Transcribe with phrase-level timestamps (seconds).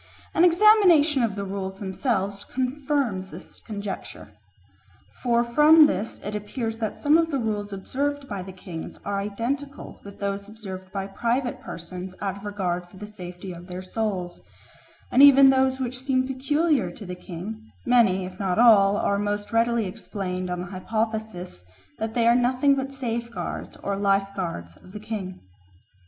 [0.33, 4.31] An examination of the rules themselves confirms this conjecture.
[5.21, 9.19] For from this it appears that some of the rules observed by the kings are
[9.19, 13.83] identical with those observed by private persons out of regard for the safety of their
[13.83, 14.39] souls;
[15.11, 19.19] and even of those which seem peculiar to the king, many, if not all, are
[19.19, 21.63] most readily explained on the hypothesis
[21.99, 25.41] that they are nothing but safeguards or lifeguards of the king.